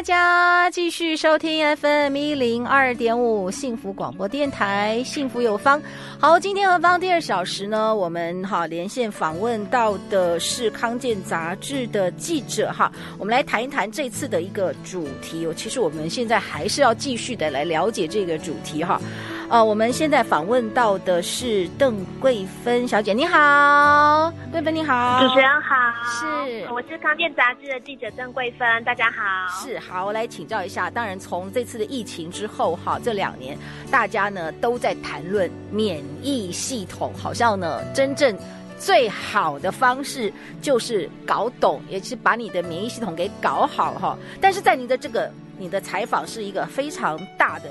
[0.00, 5.80] 大家继续收听 FM 一零二点五幸福广播电台，幸福有方。
[6.18, 15.48] 好，今天何方第二小时呢，我们哈连线访问到的是康健杂志的记者哈，我们来谈一谈这次的一个主题。
[15.56, 19.00] 其实我们现在还是要继续的来了解这个主题哈。
[19.48, 25.74] 呃，我们现在访问到的是邓桂芬小姐，你好，桂芬你好，主持人好，
[26.04, 33.56] 是，我是康健杂志的记者邓桂芬，大家好，是，好，我来请教一下，当然从这次的疫情之后，哈，这两年
[33.92, 38.36] 大家呢都在谈论免疫系统，好像呢真正
[38.76, 47.70] 最好的方式就是搞懂，也是把你的免疫系统给搞好哈，但是在你的这个你的采访是一个非常大的。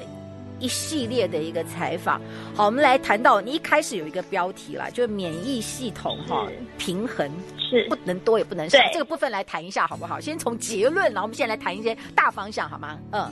[0.62, 2.20] 一系列的一个采访，
[2.54, 6.46] 好，我们来谈到你一开始有一个标题啦，就是免疫系统哈
[6.78, 7.32] 平衡
[7.70, 10.20] 是不能多也不能少，这个部分来谈一下好不好？
[10.20, 12.98] 先从结论，然后我们现在来谈一些大方向好吗？
[13.12, 13.32] 嗯。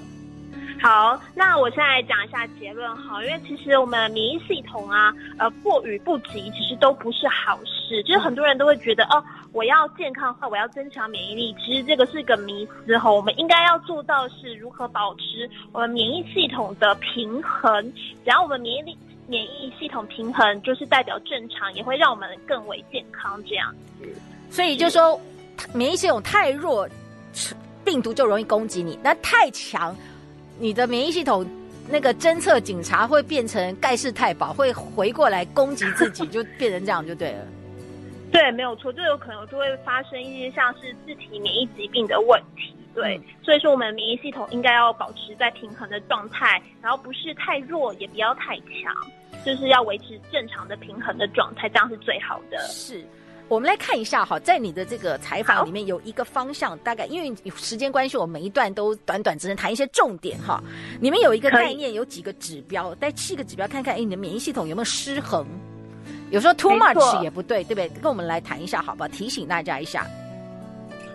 [0.80, 8.04] 好，那我现在讲一下结论哈，因为其实我们免疫系统啊，呃，过与不及，其实都不是好事。
[8.04, 13.12] 就是很多人都会觉得，哦，我要健康化，我要增强免疫力，其实这个是个迷思哈。
[13.12, 17.92] 我们应该要做到是如何保持我们免疫系统的平衡。
[18.24, 18.96] 只要我们免疫力、
[19.28, 24.08] 免疫系统平衡，就是代表正常，也会让我们更为健康这样子。
[24.50, 25.20] 所以就说，
[25.74, 26.88] 免疫系统太弱，
[27.84, 29.96] 病毒就容易攻击你；那太强。
[30.60, 31.46] 你的免疫系统
[31.90, 37.46] 那个侦测警察会变成盖世太保，会回过来攻击自己，就变成这样就对了。
[38.32, 42.76] 对，没有错，就有可能就会发生一些像是自体免疫疾病的问题。
[42.94, 48.94] 对，嗯、所以说我们免疫系统应该要保持在平衡的状态，然后不是太弱，也不要太强，
[49.46, 52.58] 就是要维持正常的平衡的状态，这样是最好的。
[52.68, 53.06] 是。
[53.50, 60.62] 我们来看一下哈，在你的这个采访里面有一个方向，大概因为时间关系，我每一段都短短只能谈一些重点哈。
[61.00, 65.48] 里面有一个概念，有几个指标，带七个指标，看看哎，你的免疫系统有没有失衡？
[66.30, 67.90] 有时候 too much 也不对，对不对？
[68.02, 69.08] 跟我们来谈一下好不好？
[69.08, 70.06] 提醒大家一下。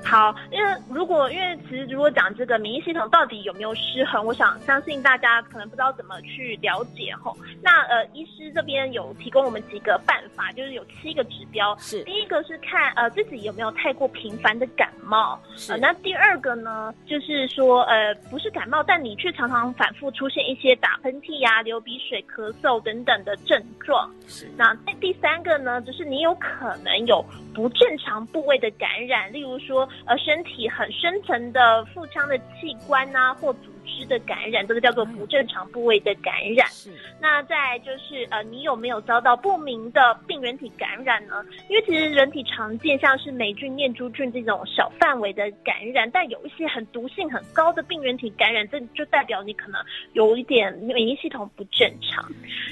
[0.05, 7.37] 好，因为如果因为其实如果讲这个免疫系统到底有没有失衡，我想相信大家可能不知道怎么去了解吼。
[7.63, 11.75] 那呃，医师这边有提供我们几个办法，就是有七个指标。
[11.79, 15.41] 是第一个是看呃自己有没有太过频繁的感冒。
[15.57, 15.79] 是、呃。
[15.79, 24.11] 那第二个呢，就是说呃不是感冒，但你却常常反复出现一些打喷嚏呀、啊、流鼻水、咳嗽等等的症状。
[24.27, 24.51] 是。
[24.57, 27.25] 那第三个呢，就是你有可能有
[27.55, 29.89] 不正常部位的感染，例如说。
[30.07, 33.55] 呃，身体很深层的腹腔的器官、啊，或
[33.87, 36.67] 织的感染，这个叫做不正常部位的感染。
[36.69, 36.91] 是。
[37.21, 41.45] 那再就是呃，你有没有遭到不明的病原体感染呢？
[41.69, 49.81] 因为其实人体常见像是霉菌、念珠菌这种小范围的感染，但有一些很毒性很高的病原体感染，这就代表你可能
[50.13, 52.25] 有一点免疫系统不正常。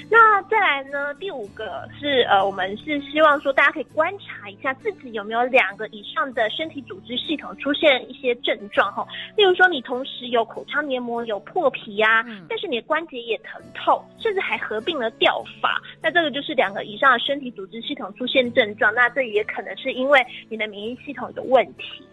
[0.09, 9.07] 那再来呢，第五个是呃，我们是希望说大家可以观察一下自己有没有两个以上的身体组织系统出现一些症状哈，
[9.37, 22.03] 例如说你同时有口腔黏膜有破皮呀、啊，但是你的关节也疼痛，甚至还合并了掉发，那这个就是两个以上的身体组织系统出现症状，那这也可能是因为你的免疫系统有问题。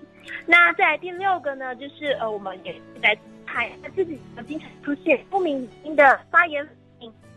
[0.47, 3.16] 那再来第六个呢，就是呃，我们也来
[3.47, 6.66] 看自己经常出现不明原因的发炎，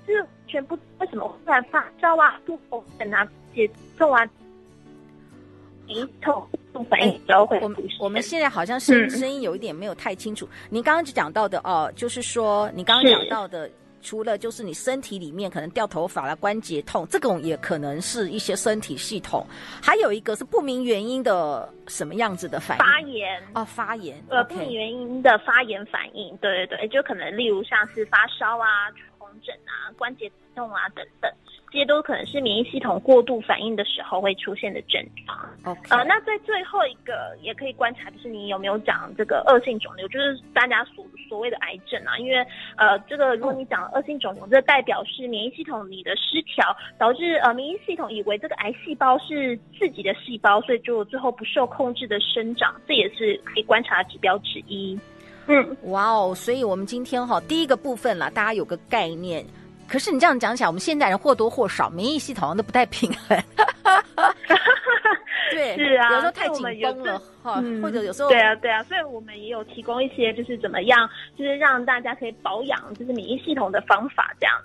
[0.06, 4.28] 是全部为什么会突然发烧啊、肚痛啊、解痛啊、
[5.88, 6.46] 鼻痛。
[6.90, 7.60] 反应都会。
[7.62, 10.48] 我们我们现在好像声声音有一点没有太清楚。
[10.70, 13.70] 您刚刚就讲到的哦，就是说你刚刚讲到的，
[14.02, 19.46] 除了就是你身体里面可能掉头发了、关节痛，这种也可能是一些身体系统。
[19.82, 22.84] 还有一个是不明原因的什么样子的反应？
[22.84, 24.24] 发炎哦，发炎。
[24.30, 31.32] 呃，不明原因的发炎反应，对对对，就可能例如像是发烧啊、红疹啊、关节痛啊等等。
[31.72, 35.80] 这些都可能是免疫系统过度反应的时候会出现的症状。
[35.90, 42.18] 呃，那在最后一个也可以观察，就是你有没有讲这个恶性肿瘤，就是大家所所谓的癌症啊。
[42.18, 42.46] 因为
[42.76, 55.00] 呃，这个如果你讲恶性肿瘤，这代表是免疫系统你的失调，导致呃免疫系统以为这个癌细胞是自己的细胞，所以就最后不受控制的生长，这也是可以观察指标之一。
[55.48, 59.46] 嗯， 哇哦，所以我们今天哈第一个部分啦，大家有个概念。
[59.88, 63.38] 可是你这样讲起来，我们现代人或多或少免疫系统都不太平衡。
[65.52, 74.56] 对，是啊，有时候太紧绷了哈，嗯、或者有时候对啊，对啊，所以我们也有提供一些就是怎么样，就是让大家可以保养就是免疫系统的方法这样。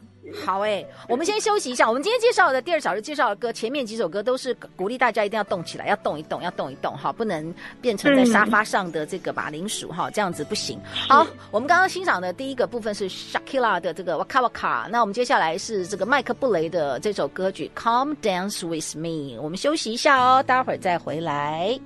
[0.45, 1.89] 好哎、欸，我们先休息一下。
[1.89, 10.81] 我们今天介绍的第二小时介绍的歌，前面几首歌都是鼓励大家一定要动起来，要动一动，要动一动哈，不能变成在沙发上的这个马铃薯哈，这样子不行。
[11.09, 19.41] 好，我们刚刚欣赏的第一个部分是 Shakira 的这个 Waka Waka，那我们接下来是这个麦克布雷的这首歌曲 Come Dance With Me。
[19.41, 21.79] 我们休息一下哦，待会儿再回来。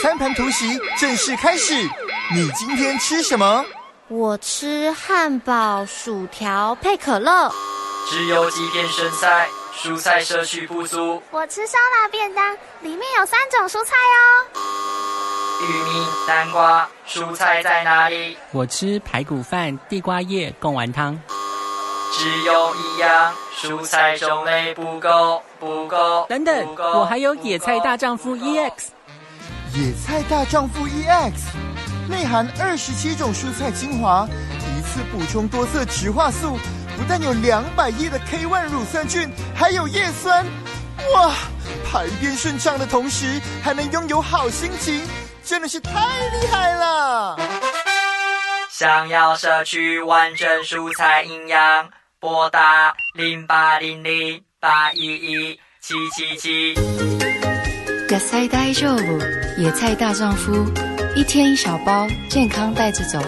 [0.00, 1.74] 餐盘突袭正式开始，
[2.34, 3.64] 你今天吃什么？
[4.12, 7.48] 我吃汉堡、薯条配可乐。
[8.08, 11.22] 只有几片生菜，蔬菜摄取不足。
[11.30, 14.50] 我吃烧腊便当，里面有三种蔬菜哦。
[15.62, 18.36] 玉米、南瓜，蔬菜在哪里？
[18.50, 21.16] 我吃排骨饭、地瓜叶贡丸汤。
[22.12, 26.26] 只有一样，蔬菜种类不够，不够。
[26.28, 28.72] 等等，我还有野菜大丈夫 EX。
[29.72, 31.69] 野菜大丈夫 EX。
[32.10, 34.28] 内含二十七种蔬菜精华，
[34.76, 36.58] 一次补充多色植化素，
[36.96, 40.44] 不但有两百亿的 K1 乳酸菌，还有叶酸，
[41.14, 41.32] 哇！
[41.88, 45.00] 排便顺畅的同时，还能拥有好心情，
[45.44, 47.38] 真的是太厉害了！
[48.68, 56.74] 想要摄取完整蔬菜营养，拨打零八零零八一一七七七。
[58.08, 59.18] 野菜大丈夫，
[59.58, 60.89] 野菜大丈夫。
[61.20, 63.18] 一天一小包，健康带着走。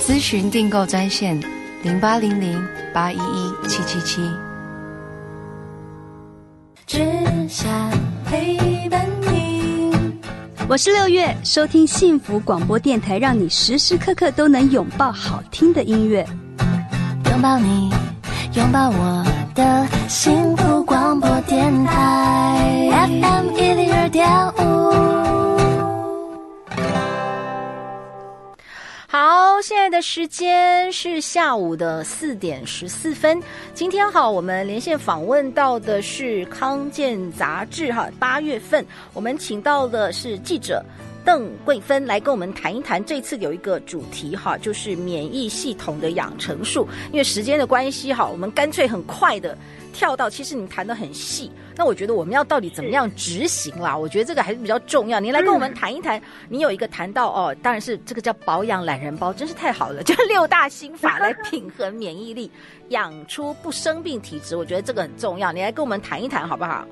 [0.00, 1.36] 咨询订购专线：
[1.82, 4.22] 零八零零八一一七七七。
[6.86, 7.00] 只
[7.48, 7.68] 想
[8.24, 9.92] 陪伴你。
[10.68, 16.24] 我是六月，收听幸福广播电台，让你时时刻刻都能拥抱好听的音乐。
[17.28, 17.90] 拥抱你，
[18.54, 24.28] 拥抱我的幸福广播电台，FM 一零二点
[24.58, 25.41] 五。
[29.62, 33.40] 现在的时间是下午的四点十四分。
[33.74, 40.84] 今天哈，我们连线访问到的是康健杂志哈，八月份我们请到的是记者
[41.24, 43.04] 邓桂芬来跟我们谈一谈。
[43.04, 46.86] 这次有一个主题哈，就是免疫系统的养成术。
[47.12, 49.56] 因为时间的关系哈，我们干脆很快的
[49.92, 51.50] 跳到，其实你谈的很细。
[51.74, 53.96] 那我觉得我们要到底怎么样执行啦？
[53.96, 55.18] 我觉得这个还是比较重要。
[55.18, 56.20] 您来跟我们谈一谈。
[56.48, 62.50] 你有一个谈到哦，当然是这个叫保养懒人包，真是太好了，就是六大心法来平衡免疫力，
[62.90, 64.54] 养出不生病体质。
[64.54, 65.50] 我觉得这个很重要。
[65.50, 66.86] 你来跟我们谈一谈好不好？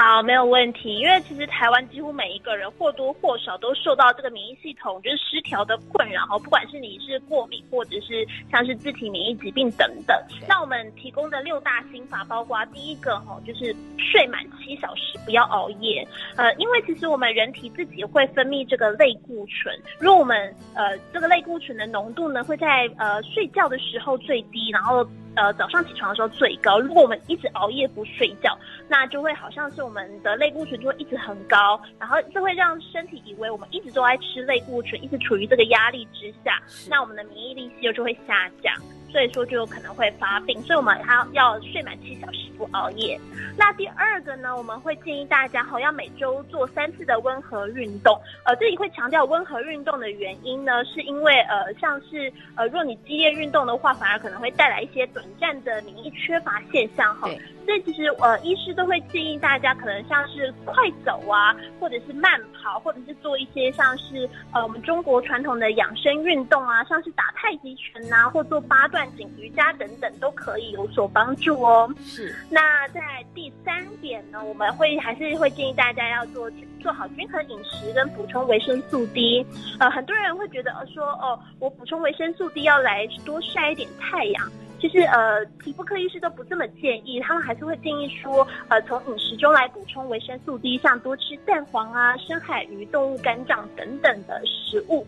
[0.00, 0.98] 好，没有问题。
[0.98, 10.16] 因为其实台湾几乎每一个人或多或少都受到这个免疫系统就是失调的困扰哈，不管是你是过敏或者是像是自体免疫疾病等等。
[10.48, 16.02] 那我们提供的六大心法，包括第一个哈，就是睡满七小时，不要熬夜。
[16.34, 25.06] 呃，因为其实我们人体自己会分泌这个类固醇，如果我们呃这个类固醇的浓度呢会在呃睡觉的时候最低，然后。
[25.36, 26.78] 呃，早上起床的时候最高。
[26.78, 38.74] 如果我们一直熬夜不睡觉，那就会好像是我们的类固醇就会一直很高，然后这会让身体以为我们一直都在吃类固醇，一直处于这个压力之下，那我们的免疫力就就会下降。
[39.10, 43.18] 所以说就有可能会发病，所以我们还要要睡满七小时，不熬夜。
[43.56, 48.18] 那第二个呢，我们会建议大家哈，要每周做三次的温和运动。
[48.44, 57.28] 呃，这里会强调温和运动的原因呢，是因为呃，像是呃，若你激烈运动的话，反而可能会带来一些短暂的免疫缺乏现象哈。
[57.66, 60.74] 所以其实呃，医师都会建议大家，可能像是快
[61.04, 68.99] 走啊，或者是慢跑，或者是做一些像是呃，我们中国传统的养生运动啊，像是打太极拳啊，或做八段。
[69.16, 71.92] 颈瑜伽等等都可以有所帮助哦。
[72.04, 72.34] 是。
[72.48, 73.00] 那在
[73.34, 79.46] 第三点呢，我们会还是会建议大家要做做好均衡饮食跟补充维生素 D。
[79.78, 84.50] 呃，很多人会觉得说，哦，我补充维生素 D 要来多晒一点太阳。
[84.80, 95.06] 其实，呃，皮肤科医师都不这么建议，他们还是会建议说，呃，从饮食中来补充维生素 D，像多吃蛋黄啊、深海鱼、动物肝脏等等的食物。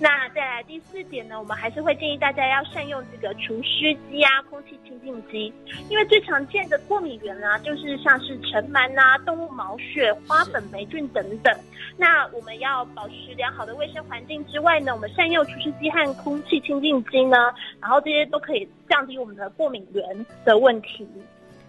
[0.00, 5.52] 那再来第四点呢，我们还是会建议大家要善用这个除湿机啊、空气清净机，
[5.90, 11.52] 因为最常见的过敏源啊，就是像是尘螨啊、动物毛屑、花粉霉菌等等。
[11.96, 21.08] 那我们要保持良好的卫生环境之外呢，我们善用除湿机和空气清净机呢，然后这些都可以降低我们的过敏源的问题。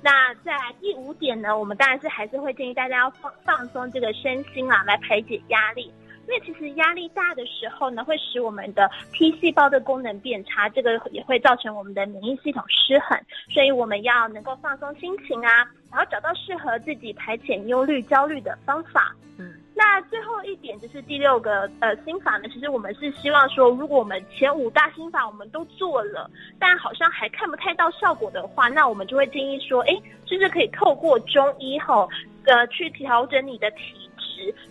[0.03, 5.91] 那在第五点呢，我们当然是还是会建议大家要放放松这个身心啊，来排解压力。
[6.29, 13.19] 因为其实压力大的时候呢，会使我们的 T 细胞的功能变差，这个也会造成我们的免疫系统失衡。
[13.49, 19.11] 所以我们要能够放松心情啊，然后找到适合自己排遣忧虑、焦虑的方法。
[19.39, 32.07] 嗯，那最后一点就是第六个呃心法呢，其实我们是希望说，如果我们前五大心法我们都做了，但好像还看不太到效果的话，那我们就会建议说，哎，是不是可以透过中医吼，
[32.43, 33.95] 呃，去调整你的体。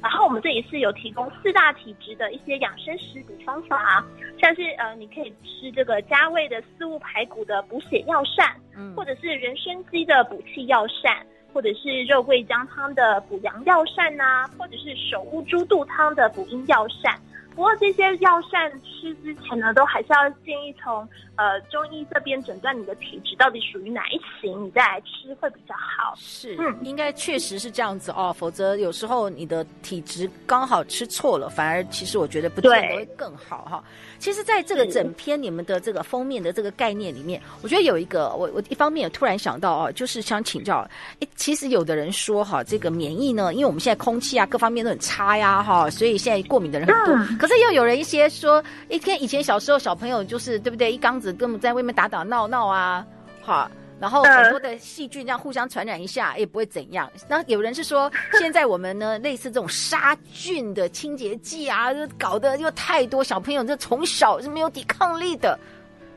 [0.03, 4.07] 然后我们这里是有提供四大体质的一些养生食补方法啊，
[4.41, 17.19] 像是呃，你可以吃这个加味的四物排骨的补血药膳，嗯，或者是人参鸡的补气药膳，或者是肉桂姜汤的补阳药膳呐、啊，或者是首乌猪肚汤的补阴药膳。
[17.59, 21.01] 不过这些药膳吃之前呢，都还是要建议从
[21.35, 26.15] 呃中医这边诊断你的体质到底属于哪一型，你再来吃会比较好。
[26.17, 33.83] 是，嗯，应该确实是这样子哦，否则有时候你的体质刚好吃错了，反而其实我觉得不见得会更好哈。
[34.21, 40.89] 其实，在这个整篇你们的这个封面的这个概念里面，我觉得有一个，我我一方面也突然想到哦，就是想请教，
[41.19, 47.15] 诶，其实有的人说哈，这个免疫呢，因为我们现在空气啊各方面都很差呀哈，所以现在过敏的人很多。
[47.15, 53.05] 嗯、可是又有人一些说，一天以前小时候小朋友就是对不对，一缸子跟我们在外面打打闹闹啊，
[53.43, 53.71] 哈。
[54.01, 57.11] 然后很多的细菌这样互相传染一下也不会怎样。
[57.27, 65.59] 那有人是说，现在我们呢类似这种杀菌的清洁剂啊，就搞得又太多，小朋友这从小是没有抵抗力的。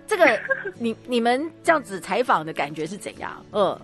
[0.05, 0.39] 这个
[0.77, 3.43] 你你们这样子采访的感觉是怎样？
[3.51, 3.79] 嗯。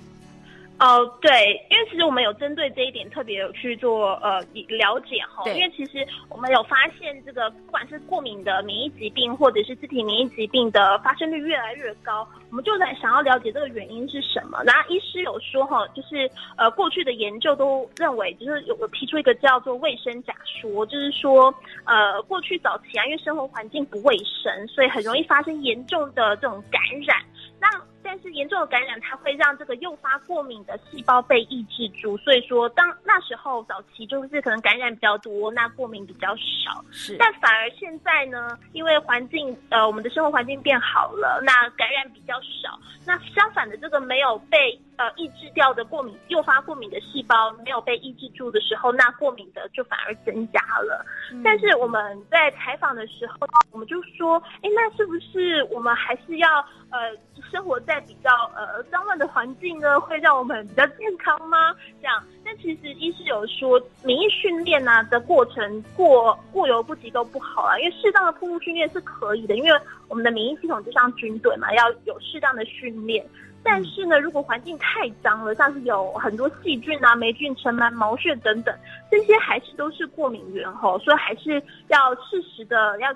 [0.80, 14.62] 哦，对，因为其实我们有针对这一点特别有去做呃了解哈，因为其实我们有发现这个不管是过敏的免疫疾病或者是自体免疫疾病的发生率越来越高，我们就在想要了解这个原因是什么。
[14.66, 21.52] 然后医师有说哈，就是呃过去的研究都认为就是有有提出一个叫做卫生假说，就是说
[21.86, 27.18] 呃过去早期啊，因为生活环境不卫生，所以很容易发生严重的这种感染。
[27.60, 27.68] 那
[28.08, 36.82] 但是严重的感染，它会让这个诱发过敏的细胞被抑制住，所以说当那时候早期就是可能感染比较多，那过敏比较少。
[36.90, 42.80] 是，但反而现在呢，因为环境呃我们的生活环境变好了，那感染比较少。
[43.06, 51.06] 那相反的，这个没有被呃抑制掉的过敏诱发过敏的细胞没有被抑制住的时候，那过敏的就反而增加了。
[51.32, 51.42] 嗯。
[51.44, 57.16] 但是我们在采访的时候，我们就说，哎，那是不是我们还是要呃
[57.51, 61.75] 生活在比较呃脏乱的环境呢，会让我们比较健康吗？
[62.01, 73.25] 这样，但其实医师有说，免疫训练啊的过程过过犹不及都不好啊，因为适当的瀑布训练是可以的，因为我们的免疫系统就像军队嘛，要有适当的训练。
[73.68, 78.74] 但是呢，如果环境太脏了，像是有很多细菌啊、霉菌、尘螨、毛屑等等，
[79.12, 83.14] 这些还是都是过敏源吼，所以还是要适时的要。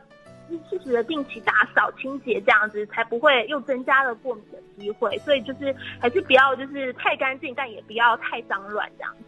[0.70, 5.18] 适时的定期打扫清洁，这样子才不会又增加了过敏的机会。
[5.20, 9.24] 所以就是还是不要就是太干净，但也不要太脏乱这样子。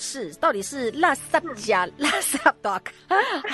[0.00, 2.80] 是，到底是垃圾加垃圾多，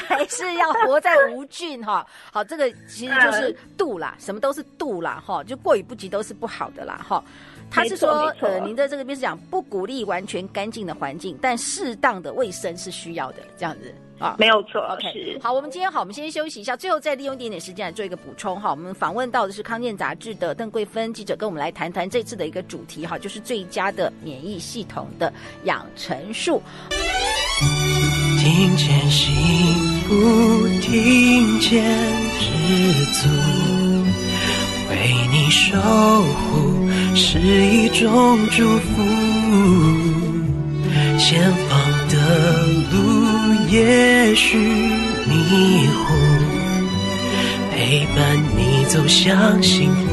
[0.06, 2.06] 还是要活在无菌哈？
[2.30, 7.24] 好，这个其实就是度啦，什么都是度啦哈，就过于不及都是不好的啦哈。
[7.70, 8.10] 他是说，
[8.42, 13.92] 呃，您在这个边是讲不鼓励完全干净的环境，但适当的卫生是需要的，这样子
[14.24, 14.80] 啊，没有错。
[14.80, 18.70] OK，好，我们今天好，我们先休息一下，最后再利用一点点时间来做一个补充哈。
[18.70, 25.30] 我们访问到的是康健杂志的邓桂芬记者，跟我们来谈谈这次的一个主题哈，就是最佳的免疫系统的
[25.64, 26.62] 养成术。
[28.40, 29.34] 听见幸
[30.08, 31.84] 福，听见
[32.40, 33.28] 知足，
[34.90, 36.72] 为你守护。
[37.16, 39.02] 是一种祝福，
[41.18, 43.23] 前方的路
[43.68, 46.14] 也许迷糊，
[47.72, 50.06] 陪伴你走向幸福，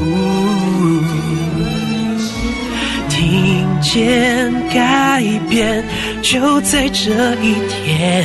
[3.08, 5.84] 听见改变
[6.22, 8.24] 就在这一天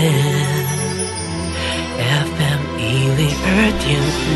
[1.98, 2.82] ，FM 一
[3.16, 3.48] 零二
[3.84, 3.88] 点
[4.24, 4.30] 五，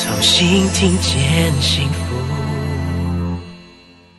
[0.00, 1.12] 重新听见
[1.60, 1.97] 幸福。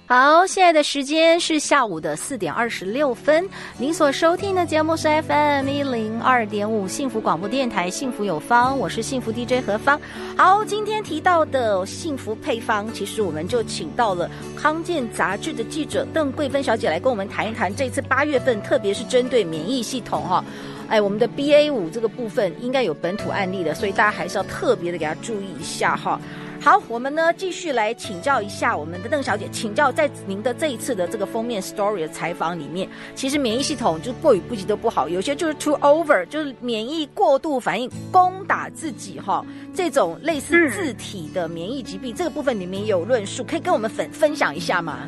[0.10, 3.48] 好，现在的时间是下午的四点二十六分。
[3.78, 10.02] 您所收听的节目是 FM 一零二点五幸福广播电台，幸福有方，我是幸福 DJ 何芳。
[10.36, 20.44] 好，今天提到的幸福配方，其实我们就请到了康健杂志的记者邓桂芬小姐来跟我们谈一谈这次八月份，特别是针对免疫系统哈，
[20.88, 26.20] 哎，我们的 BA 五这个部分应该有本土案例的，所以大家还是要特别的给他注意一下哈。
[26.62, 45.08] 好，我们呢继续来请教一下我们的邓小姐，请教在您的这一次的这个封面 story 的采访里面，其实免疫系统就过于不及都不好，有些就是 too over，就是免疫过度反应，攻打自己哈，这种类似自体的免疫疾病，嗯、这个部分里面有论述，可以跟我们分分享一下吗？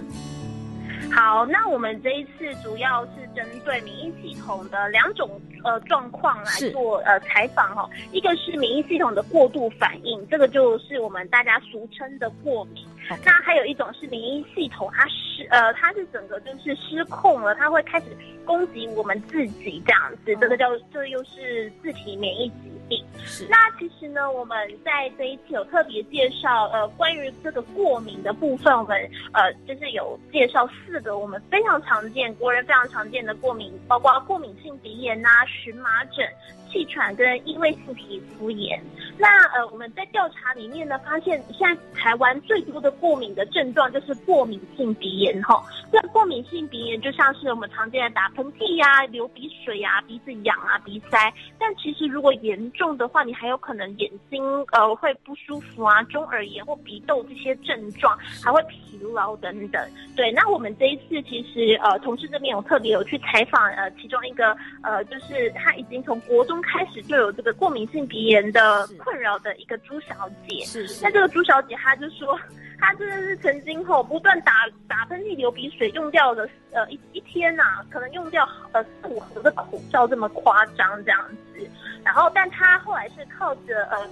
[1.12, 5.30] 好，那我们这一次主要是针对免疫系统的两种
[5.63, 12.86] 呃状况来做呃采访哈，一个是免疫系统的过度反应，这个就是我们大家俗称的过敏。
[13.25, 18.05] 那还有一种是免疫系统它失呃它是整个就是失控了，它会开始
[18.46, 23.03] 攻击我们自己这样子，这个叫这又是自体免疫疾病。
[23.25, 23.48] 是。
[23.50, 24.55] 那其实呢，我们
[24.86, 31.17] 在这一期有特别介绍呃关于这个过敏的部分，我们呃就是有介绍四个。
[31.17, 36.25] 我们非常常见，国人非常常见的过敏，包括过敏性鼻炎呐、啊、荨麻疹、
[36.71, 38.81] 气喘跟异位性皮肤炎。
[39.17, 45.63] 那呃，我们在调查里面呢，发现现在台湾最多的过敏的症状就是过敏性鼻炎哈。
[45.91, 51.31] 那过敏性鼻炎就像是我们常见的打喷嚏呀、啊、流鼻水呀、啊、鼻子痒啊、鼻塞。
[51.59, 59.89] 但其实如果严重的话，你还有可能眼睛呃会不舒服啊、中耳炎或鼻窦这些症状，还会疲劳等等。
[60.15, 70.63] 对，那我们这一次其实呃，同事这边有特别有去采访呃，其中一个呃，就是他已经从国中开始就有这个过敏性鼻炎的困扰的一个朱小姐。
[70.65, 71.03] 是是。
[71.03, 72.39] 那这个朱小姐她就说，
[72.80, 81.70] 她真的是曾经吼不断打打喷嚏、流鼻水，用掉了呃一一天呐、啊，可能用掉呃四五盒的口罩这么夸张这样子。
[82.03, 84.08] 然后，但她后来是靠着呃。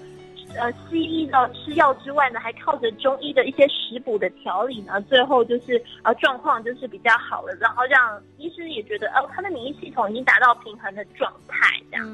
[0.58, 12.08] 呃，西医的吃药之外呢，还靠着中医的一些食补的调理呢，最后就是呃状况就是比较好了，然后让医生也觉得哦，他的免疫系统已经达到平衡的状态，这样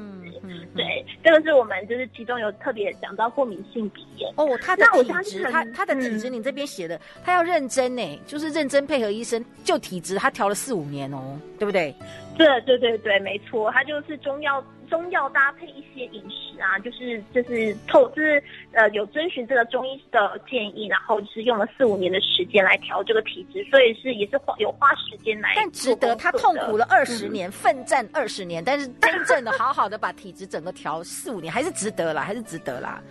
[1.36, 11.94] 个是我们就是其中有特别讲到过敏性鼻炎哦，他的体质，他他的体质，你这边写的，他要认真呢，就是认真配合医生，就体质他调了四五年哦，对不对？
[12.36, 14.64] 对对对对，没错，他就是中药。
[14.86, 25.52] 中药搭配一些饮食啊，就是就是透就是呃有遵循这个中医的建议，然后就是用了四五年的时间来调这个体质，所以是也是花有花时间来。
[25.56, 33.02] 但值得他痛苦了二十年，奋、嗯、战二十年，但是真正的好好的把体质整个调四五年，还是值得啦，还是值得啦。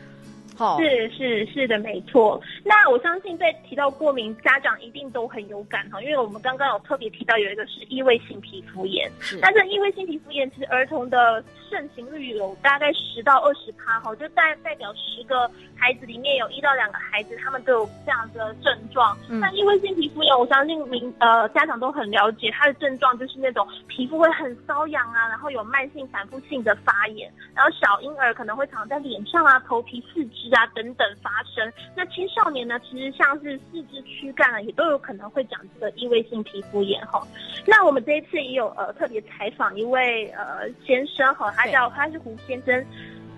[0.79, 2.41] 是是是的，没错。
[2.63, 9.11] 那我相信在提到过敏，家长一定都很有感哈，因为我们刚刚有特别提到有一个是异位性皮肤炎。
[9.19, 9.37] 是。
[9.41, 19.17] 那这异位性皮肤炎其实儿童的盛行率有大概十到二十趴哈，就代代表十个孩子里面有一到两个孩子他们都有这样的症状。
[19.29, 19.39] 嗯。
[19.39, 30.44] 那异位性皮肤炎，我相信民呃家长都很了解，它的症状就是那种皮肤会很瘙痒啊，然后有慢性反复性的发炎，然后小婴儿可能会常在脸上啊、头皮、四肢。
[30.53, 31.71] 啊，等等发生。
[31.95, 37.25] 那青少年呢，其实像是四肢躯干啊，也都有可能会长这个异位性皮肤炎哈。
[37.65, 42.85] 那我们这一次也有呃特别采访一位呃先生哈，他叫他是胡先生，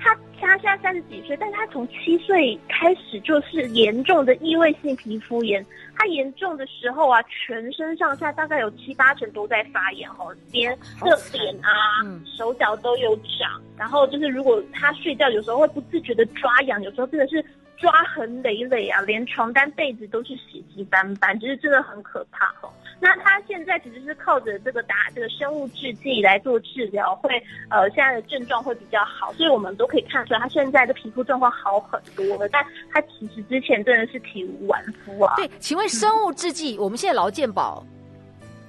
[0.07, 5.65] 他他现在三十几岁，但是他从七岁开始就是严重的异位性皮肤炎。
[5.95, 11.69] 他严重的时候啊，全身上下大概有七八成都在发炎哦，连这脸啊、
[12.05, 13.61] 嗯、手脚都有长。
[13.77, 17.43] 然后就是如果他睡觉，有时候会不自觉的抓痒，有时候真的是
[17.75, 22.71] 抓痕累累啊，连床单被子都是血迹斑斑，就是真的很可怕哈。
[22.99, 27.29] 那他现在其实是靠着这个打这个生物制剂来做治疗，会
[27.69, 32.49] 呃现在的症状会比较好，所以我们都可以看出来他现在的皮肤状况好很多了。
[32.49, 35.35] 但他其实之前真的是体无完肤啊。
[35.35, 37.85] 对，请问生物制剂，嗯、我们现在劳健保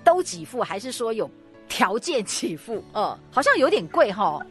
[0.04, 1.30] 都给付，还是说有
[1.66, 2.84] 条件给付？
[2.94, 4.44] 嗯，好像有点贵哈。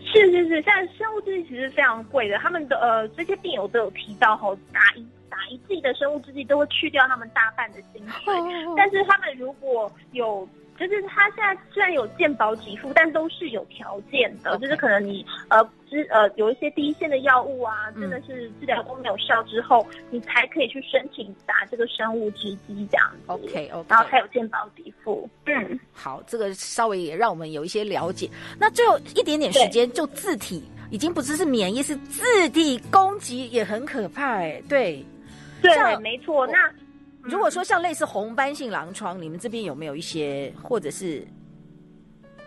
[0.00, 5.04] 是是是，现在生物制剂其实非常贵的，他们的呃这些病友都有提到哈，打一。
[5.34, 8.32] 打一剂的生物制剂都会去掉他们大半的薪水，
[8.76, 23.32] 但是他们如果有，就是他现在虽然有健保给付，但都是有条件的，就是可能你呃，之呃有一些第一线的药物啊，真的是治疗都没有效之后，你才可以去申请打这个生物制剂这样子。
[23.32, 25.28] OK OK，然后才有健保给付。
[25.46, 28.30] 嗯，好，这个稍微也让我们有一些了解。
[28.56, 35.04] 那最后一点点时间，就自体已经不只是免疫，是自体攻击也很可怕哎，对。
[35.72, 36.46] 对，没错。
[36.46, 36.58] 那
[37.22, 41.26] 如果说像类似红斑性狼疮，你们这边有没有一些，或者是？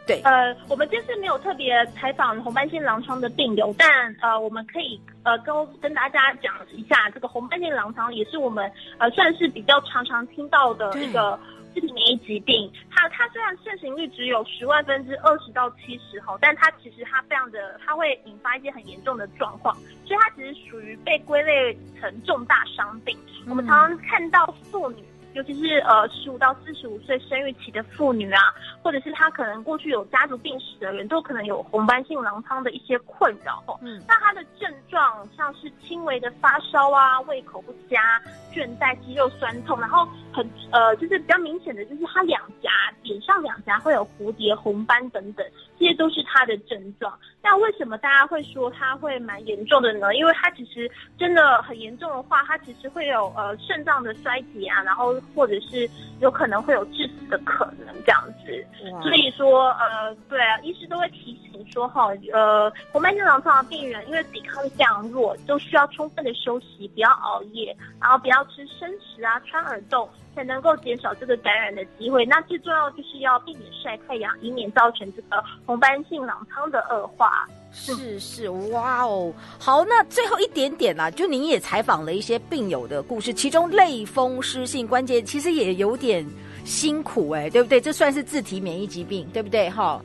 [0.05, 3.89] 对，呃，我们这次没有特别采访红斑性狼疮的病友，但
[4.21, 11.37] 呃，我们可以呃跟跟大家讲一下，这个红斑性狼疮也是我们呃算是比较常常听到的一个
[11.79, 12.71] 自体免疫疾病。
[12.89, 23.15] 它它虽然盛行率只有十万分之二十到七十哈，但它其实它非常的，它会引发一些很严重的状况，所以它其实属于被归类成重大伤病。
[23.43, 25.03] 嗯、我们常常看到妇女。
[25.33, 28.41] 尤其是呃十五到四十五岁生育期的妇女啊，
[28.81, 33.61] 或者是她可能过去有家族病史的人，都可能有红斑性狼疮的一些困扰。
[33.83, 38.19] 嗯，那她的症状像是轻微的发烧啊、胃口不佳、
[38.51, 40.07] 倦怠、肌肉酸痛，然后
[40.37, 42.69] 很呃就是比较明显的就是他两颊
[43.01, 45.45] 脸上两颊会有蝴蝶红斑等等，
[45.79, 47.11] 这些都是他的症状。
[47.41, 50.13] 那为什么大家会说他会蛮严重的呢？
[50.15, 55.07] 因为他其实真的很严重的话，他其实会有呃肾脏的衰竭啊，然后。
[55.33, 58.65] 或者是有可能会有致死的可能这样子，
[59.01, 72.23] 所以说呃，对啊，医师都会提醒说哈，呃，红斑性狼疮的病人因为抵抗力非常弱，都需要充分的休息，不要熬夜，然后不要吃生食啊，穿耳洞，才能够减少这个感染的机会。
[72.27, 77.47] 那最重要就是要避免晒太阳，以免造成这个红斑性狼疮的恶化。
[77.71, 86.23] 是是，哇哦，好，那最后一点点啦、就您也采访了一些病友的故事，其中类风湿性关节其实也有点
[86.63, 87.81] 辛苦哎、欸，对不对？
[87.81, 89.67] 这算是自体免疫疾病，对不对？
[89.71, 89.99] 哈。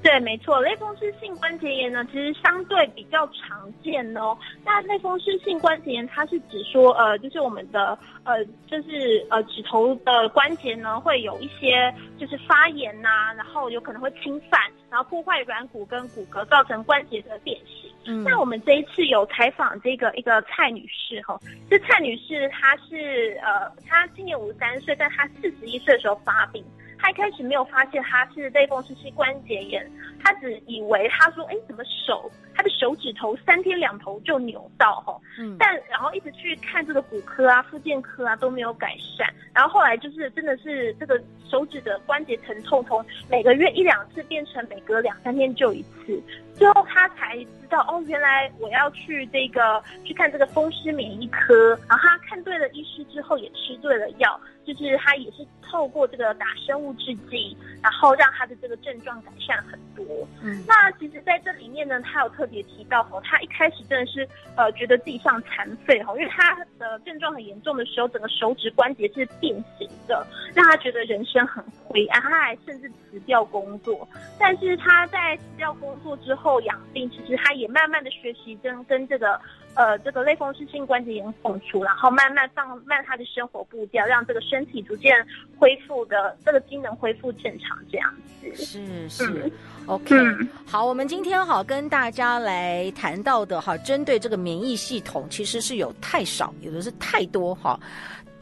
[0.00, 4.36] 对，没错，类风湿性关节炎呢，其实相对比较常见哦。
[4.64, 17.90] 那类风湿性关节炎，它是指说，呃，就是我们的，呃，就是呃，指头的关节呢，会有一些就是发炎呐、啊，然后有可能会侵犯，然后破坏软骨跟骨骼，造成关节的变形。
[18.04, 26.64] 嗯，那我们这一次有采访这个一个蔡女士哈，这蔡女士她是呃，她今年五十三岁，但她四十一岁的时候发病。
[26.98, 29.90] 他一开始没有发现他是类风湿性关节炎，
[30.22, 46.20] 他只以为他说，哎，怎么手他的手指头三天两头就扭到哈，嗯，但然后一直去看这个骨科啊、复健科啊都没有改善，然后后来就是真的是这个手指的关节疼痛，从每个月一两次变成每隔两三天就一次，
[46.58, 54.38] 最后他才知道哦，原来我要去这个去看这个风湿免疫科，然后他看对了医师之后也吃对了药。
[54.68, 60.04] 就是他也是透过这个打生物制剂，然后让他的这个症状改善很多。
[60.42, 74.06] 嗯，那其实在这里面呢，他有特别提到哦，他一开始真的是呃觉得自己像残废哦，因为他的症状很严重的时候，整个手指关节是变形的，让他觉得人生很灰暗，他还甚至辞掉工作。
[74.38, 79.40] 但是他在辞掉工作之后养病，其实他也慢慢的学习跟跟这个。
[79.74, 85.14] 呃，这个类风湿性关节炎共处，然后慢慢放慢他的生活步调，让这个身体逐渐
[85.56, 88.52] 恢复的这个机能恢复正常，这样子。
[88.56, 89.52] 是是、嗯、
[89.86, 90.48] ，OK、嗯。
[90.66, 97.78] 好，我们今天好跟大家来谈到的哈，针对这个免疫系统，其实是有太少，有的是太多哈，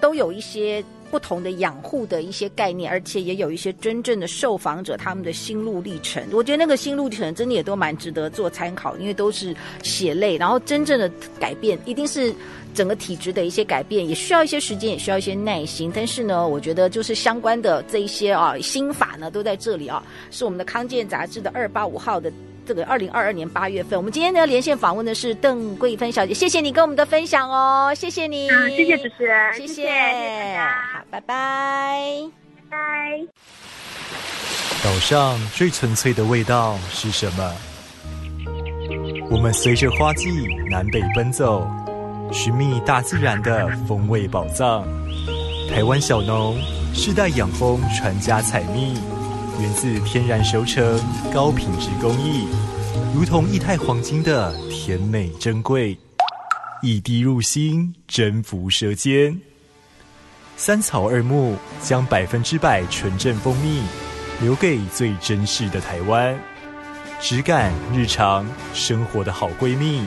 [0.00, 0.84] 都有一些。
[1.08, 6.20] 不同的养护的一些概念，而且也有一些真正的受访者他们的心路历程。
[6.32, 9.54] 我觉得那个心路历程真的也都蛮值得做参考，因为都是
[9.84, 12.34] 血泪，然后真正的改变一定是
[12.74, 15.92] 整个体质的一些改变，也需要一些时间，也需要一些耐心。
[15.94, 22.32] 但是呢，我觉得就是相关的这一些啊心法呢，都在这里啊，是我们的康健杂志的二八五号的。
[22.66, 30.58] 这个二零二二年八月份，我们今天呢连线访问的是邓桂芬小姐，谢谢你跟我们的分享哦，谢谢你，嗯、谢谢主持人，谢谢，谢谢，
[30.92, 32.20] 好，拜拜，
[32.70, 33.26] 拜拜。
[34.84, 37.54] 岛上最纯粹的味道是什么？
[39.30, 40.28] 我们随着花季
[40.70, 41.66] 南北奔走，
[42.32, 44.84] 寻觅大自然的风味宝藏。
[45.68, 46.56] 台湾小农
[46.94, 48.94] 世代养蜂传家采蜜。
[49.58, 51.00] 源自天然熟成，
[51.32, 52.46] 高品质工艺，
[53.14, 55.96] 如同液态黄金的甜美珍贵，
[56.82, 59.40] 一滴入心，征服舌尖。
[60.58, 63.80] 三草二木将百分之百纯正蜂蜜
[64.42, 66.38] 留给最珍视的台湾，
[67.18, 70.06] 质感日常生活的好闺蜜。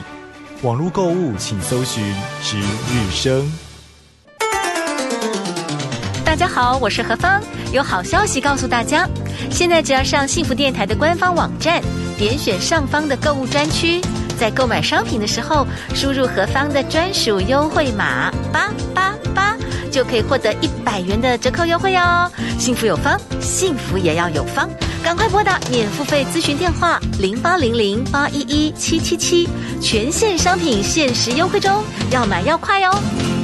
[0.62, 2.04] 网络购物请搜寻
[2.42, 3.50] 值日生。
[6.24, 9.08] 大家好，我是何芳，有好消息告诉大家。
[9.50, 11.82] 现在只要上幸福电台的官方网站，
[12.18, 14.00] 点选上方的购物专区，
[14.38, 19.56] 在购买商品的时候，输入何方的专属优惠码八八八，
[19.90, 22.30] 就可以获得一百元的折扣优惠哦。
[22.58, 24.68] 幸福有方，幸福也要有方，
[25.02, 29.48] 赶快拨打免付费咨询电话零八零零八一一七七七，
[29.80, 33.39] 全线商品限时优惠中，要买要快哦。